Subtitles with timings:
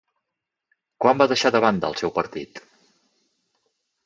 [1.05, 2.63] Quan va deixar de banda el seu partit?